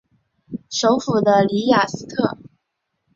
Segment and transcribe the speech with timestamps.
[0.71, 2.35] 首府的里雅斯特。